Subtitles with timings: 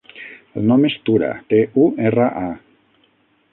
[0.59, 3.07] El nom és Tura: te, u, erra, a.